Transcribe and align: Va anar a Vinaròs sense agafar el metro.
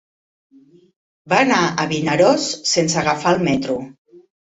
Va 1.33 1.37
anar 1.45 1.59
a 1.67 1.85
Vinaròs 1.91 2.47
sense 2.71 2.99
agafar 3.03 3.35
el 3.37 3.45
metro. 3.49 3.77